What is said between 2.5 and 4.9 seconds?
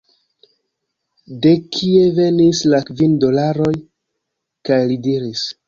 la kvin dolaroj? kaj